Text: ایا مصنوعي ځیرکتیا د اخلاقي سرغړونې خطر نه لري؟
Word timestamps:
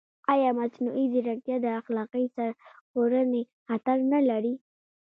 ایا 0.33 0.49
مصنوعي 0.59 1.05
ځیرکتیا 1.13 1.55
د 1.61 1.65
اخلاقي 1.79 2.25
سرغړونې 2.35 3.41
خطر 3.67 3.97
نه 4.11 4.19
لري؟ 4.29 4.53